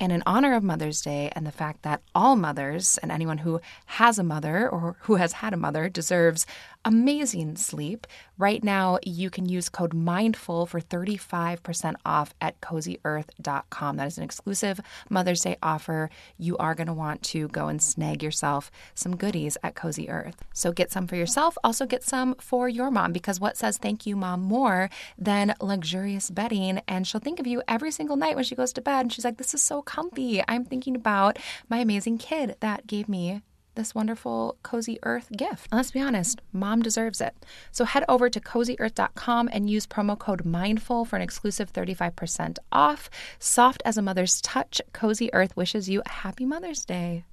[0.00, 3.60] And in honor of Mother's Day and the fact that all mothers and anyone who
[3.86, 6.46] has a mother or who has had a mother deserves
[6.84, 8.06] amazing sleep,
[8.38, 13.96] right now you can use code MINDFUL for 35% off at cozyearth.com.
[13.96, 16.10] That is an exclusive Mother's Day offer.
[16.38, 20.42] You are going to want to go and snag yourself some goodies at Cozy Earth.
[20.52, 24.06] So get some for yourself, also get some for your mom because what says thank
[24.06, 26.80] you, mom, more than luxurious bedding?
[26.86, 29.24] And she'll think of you every single night when she goes to bed and she's
[29.24, 30.42] like, This is so comfy.
[30.46, 33.40] I'm thinking about my amazing kid that gave me
[33.74, 35.68] this wonderful Cozy Earth gift.
[35.70, 37.34] And let's be honest, mom deserves it.
[37.72, 43.08] So head over to cozyearth.com and use promo code MINDFUL for an exclusive 35% off.
[43.38, 47.24] Soft as a mother's touch, Cozy Earth wishes you a happy Mother's Day.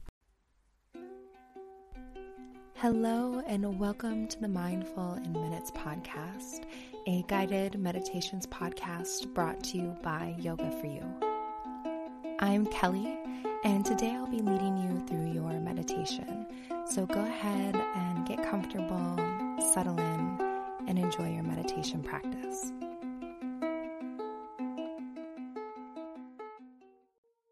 [2.75, 6.65] Hello, and welcome to the Mindful in Minutes podcast,
[7.07, 11.24] a guided meditations podcast brought to you by Yoga for You.
[12.39, 13.17] I'm Kelly,
[13.63, 16.45] and today I'll be leading you through your meditation.
[16.85, 19.15] So go ahead and get comfortable,
[19.73, 20.37] settle in,
[20.85, 22.73] and enjoy your meditation practice.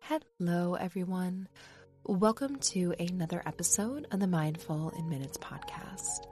[0.02, 1.48] Hello, everyone.
[2.04, 6.28] Welcome to another episode of the Mindful in Minutes podcast.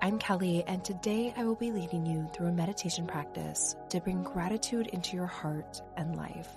[0.00, 4.22] I'm Kelly, and today I will be leading you through a meditation practice to bring
[4.22, 6.48] gratitude into your heart and life.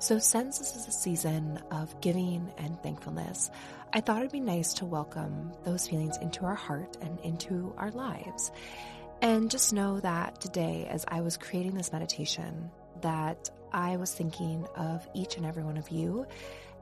[0.00, 3.50] So, since this is a season of giving and thankfulness,
[3.92, 7.90] I thought it'd be nice to welcome those feelings into our heart and into our
[7.90, 8.52] lives.
[9.22, 12.70] And just know that today, as I was creating this meditation,
[13.00, 16.28] that I was thinking of each and every one of you,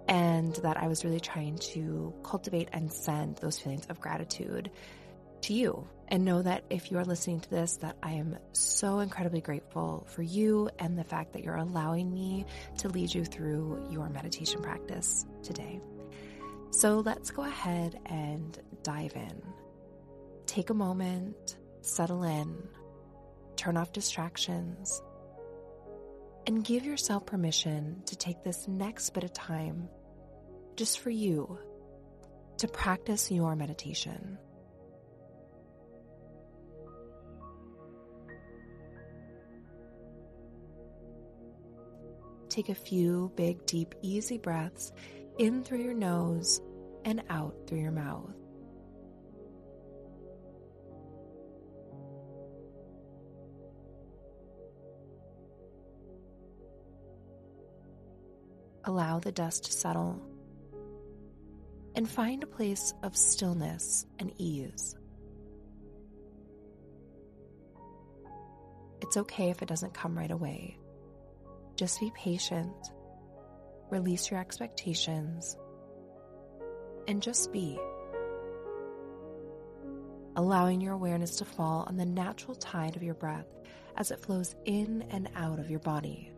[0.08, 4.70] and that I was really trying to cultivate and send those feelings of gratitude
[5.46, 8.98] to you and know that if you are listening to this that I am so
[9.00, 12.46] incredibly grateful for you and the fact that you're allowing me
[12.78, 15.80] to lead you through your meditation practice today.
[16.70, 19.42] So let's go ahead and dive in.
[20.46, 22.56] Take a moment, settle in,
[23.56, 25.00] turn off distractions,
[26.46, 29.88] and give yourself permission to take this next bit of time
[30.76, 31.58] just for you
[32.58, 34.38] to practice your meditation.
[42.56, 44.90] Take a few big, deep, easy breaths
[45.38, 46.62] in through your nose
[47.04, 48.32] and out through your mouth.
[58.84, 60.22] Allow the dust to settle
[61.94, 64.96] and find a place of stillness and ease.
[69.02, 70.78] It's okay if it doesn't come right away.
[71.76, 72.74] Just be patient,
[73.90, 75.58] release your expectations,
[77.06, 77.78] and just be.
[80.36, 83.46] Allowing your awareness to fall on the natural tide of your breath
[83.96, 86.32] as it flows in and out of your body.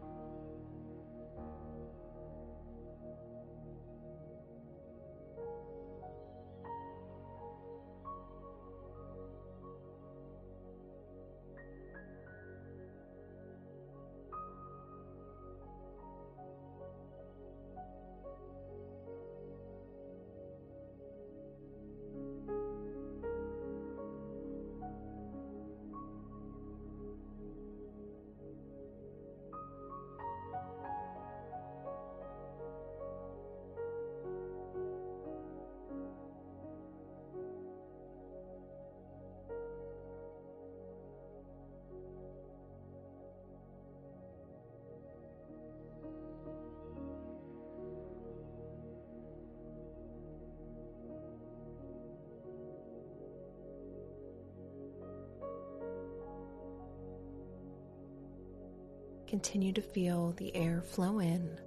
[59.29, 61.61] Continue to feel the air flow in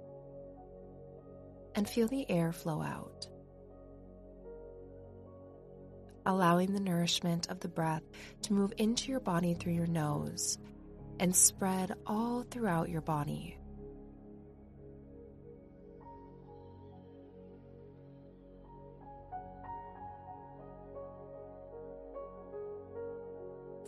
[1.76, 3.28] and feel the air flow out.
[6.26, 8.02] Allowing the nourishment of the breath
[8.42, 10.58] to move into your body through your nose
[11.20, 13.56] and spread all throughout your body.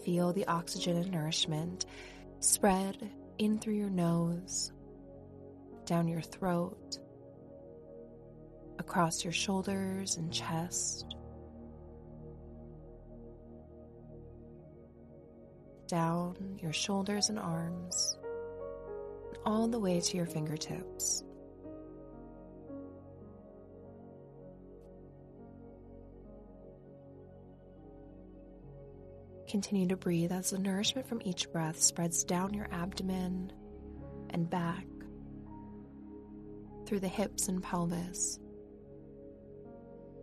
[0.04, 1.86] Feel the oxygen and nourishment
[2.38, 4.72] spread in through your nose,
[5.86, 6.98] down your throat,
[8.78, 11.16] across your shoulders and chest,
[15.86, 18.18] down your shoulders and arms,
[19.44, 21.24] all the way to your fingertips.
[29.54, 33.52] Continue to breathe as the nourishment from each breath spreads down your abdomen
[34.30, 34.84] and back,
[36.86, 38.40] through the hips and pelvis,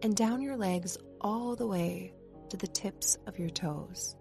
[0.01, 2.11] and down your legs all the way
[2.49, 4.17] to the tips of your toes.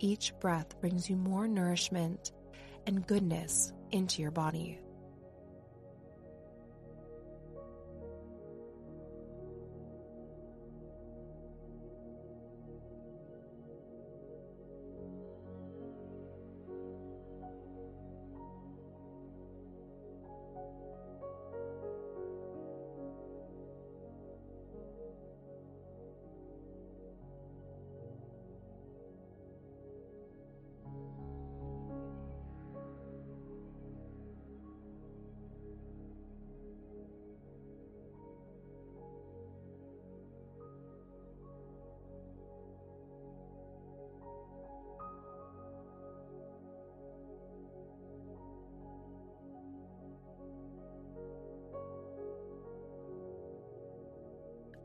[0.00, 2.32] Each breath brings you more nourishment
[2.84, 4.80] and goodness into your body.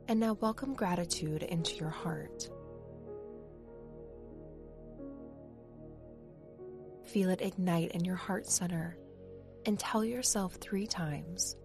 [0.07, 2.47] And now welcome gratitude into your heart.
[7.05, 8.97] Feel it ignite in your heart center
[9.65, 11.55] and tell yourself three times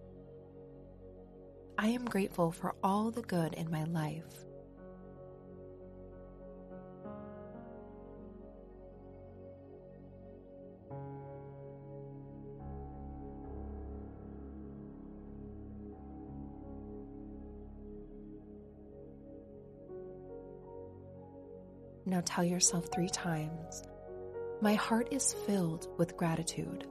[1.77, 4.45] I am grateful for all the good in my life.
[22.11, 23.83] Now tell yourself three times
[24.59, 26.85] My heart is filled with gratitude.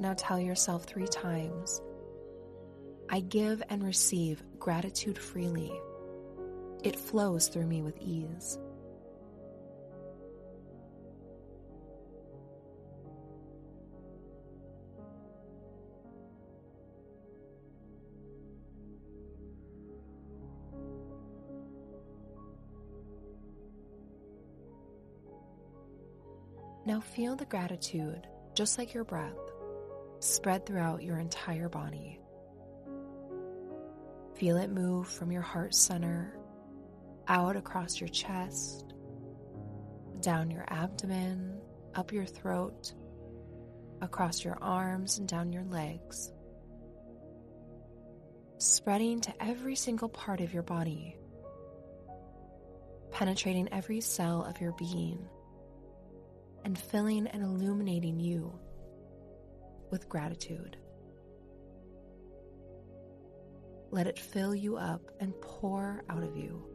[0.00, 1.80] Now tell yourself three times
[3.08, 5.70] I give and receive gratitude freely.
[6.82, 8.58] It flows through me with ease.
[27.02, 29.38] Feel the gratitude, just like your breath,
[30.20, 32.18] spread throughout your entire body.
[34.34, 36.36] Feel it move from your heart center
[37.28, 38.94] out across your chest,
[40.20, 41.60] down your abdomen,
[41.94, 42.92] up your throat,
[44.00, 46.32] across your arms and down your legs,
[48.58, 51.16] spreading to every single part of your body,
[53.10, 55.28] penetrating every cell of your being
[56.64, 58.58] and filling and illuminating you
[59.90, 60.76] with gratitude.
[63.90, 66.71] Let it fill you up and pour out of you.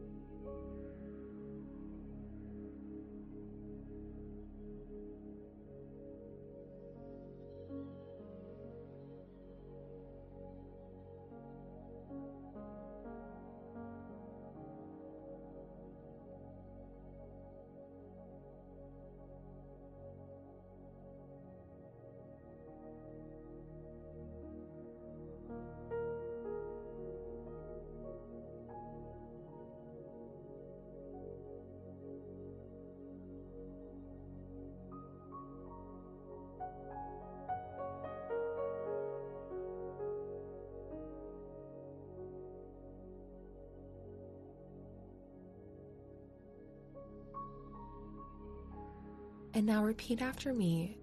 [49.58, 51.00] And now repeat after me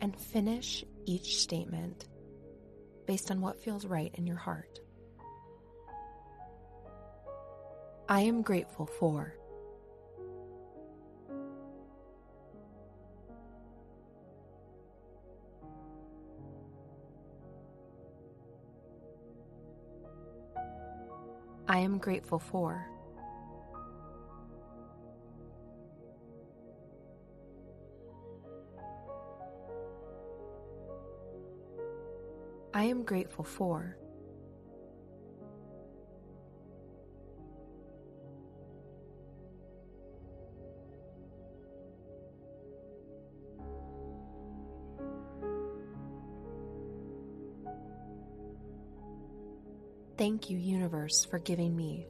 [0.00, 2.08] and finish each statement
[3.06, 4.80] based on what feels right in your heart.
[8.08, 9.36] I am grateful for.
[21.68, 22.88] I am grateful for.
[32.84, 33.96] I am grateful for.
[50.18, 52.06] Thank you, universe, for giving me.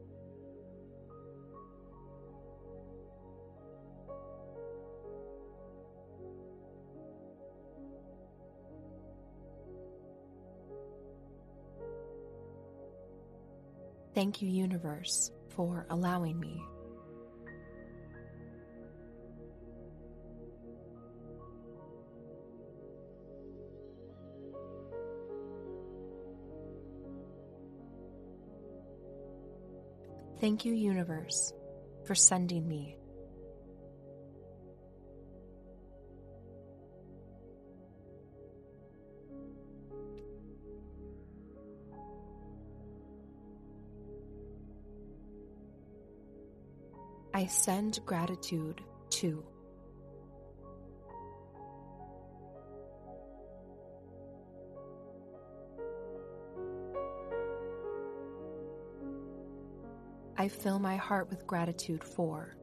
[14.14, 16.62] Thank you, universe, for allowing me.
[30.40, 31.52] Thank you, universe,
[32.04, 32.96] for sending me.
[47.36, 49.44] I send gratitude to.
[60.36, 62.56] I fill my heart with gratitude for.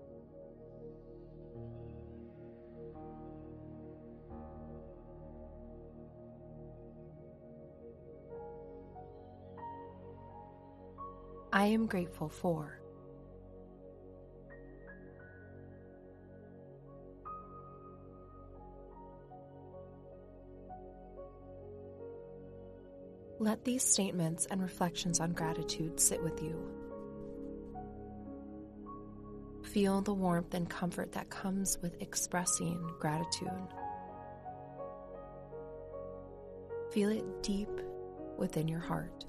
[11.52, 12.81] I am grateful for.
[23.42, 26.56] Let these statements and reflections on gratitude sit with you.
[29.64, 33.50] Feel the warmth and comfort that comes with expressing gratitude.
[36.92, 37.72] Feel it deep
[38.38, 39.26] within your heart.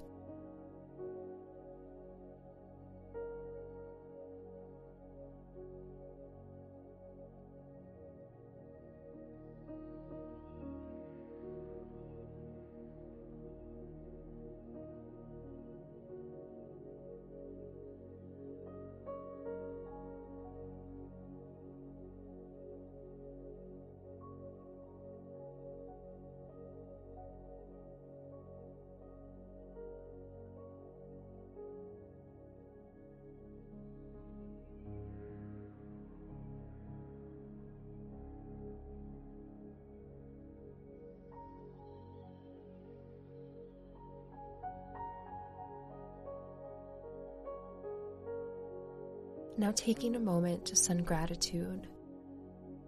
[49.55, 51.87] Now, taking a moment to send gratitude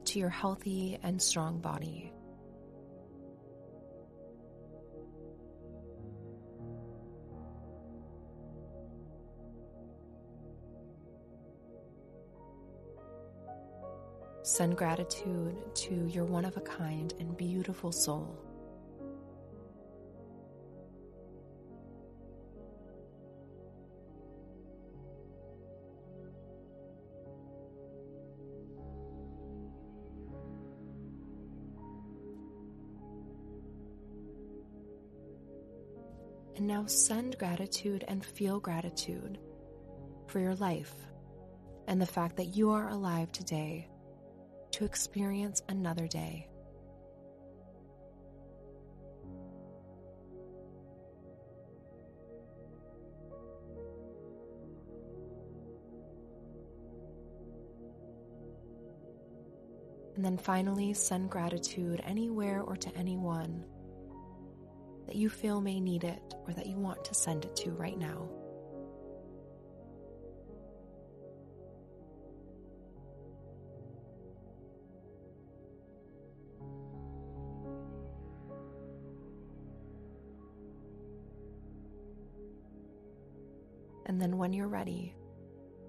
[0.05, 2.11] to your healthy and strong body.
[14.41, 18.39] Send gratitude to your one of a kind and beautiful soul.
[36.65, 39.37] And now send gratitude and feel gratitude
[40.25, 40.95] for your life
[41.87, 43.87] and the fact that you are alive today
[44.71, 46.47] to experience another day.
[60.15, 63.65] And then finally, send gratitude anywhere or to anyone
[65.05, 67.97] that you feel may need it or that you want to send it to right
[67.97, 68.29] now.
[84.07, 85.15] And then when you're ready,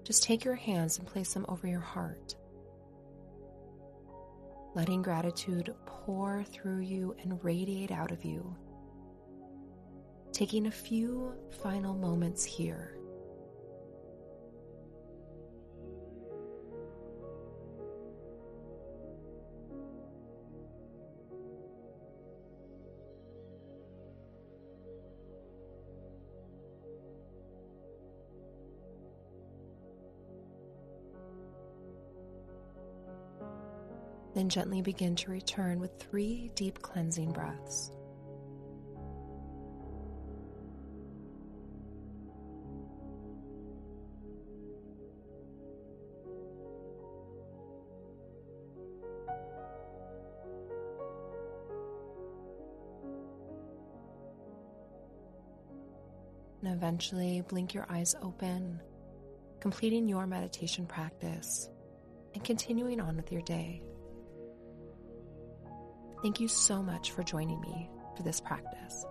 [0.03, 2.35] just take your hands and place them over your heart.
[4.77, 8.55] letting gratitude pour through you and radiate out of you.
[10.37, 12.95] Taking a few final moments here.
[34.35, 37.96] Then gently begin to return with three deep cleansing breaths.
[56.67, 58.81] And eventually blink your eyes open,
[59.61, 61.69] completing your meditation practice
[62.33, 63.81] and continuing on with your day.
[66.21, 69.05] Thank you so much for joining me for this practice.